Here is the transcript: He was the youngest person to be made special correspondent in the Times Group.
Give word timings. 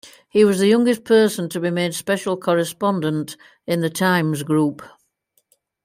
He 0.29 0.43
was 0.43 0.57
the 0.57 0.67
youngest 0.67 1.03
person 1.03 1.47
to 1.49 1.59
be 1.59 1.69
made 1.69 1.93
special 1.93 2.35
correspondent 2.35 3.37
in 3.67 3.81
the 3.81 3.89
Times 3.91 4.41
Group. 4.41 4.81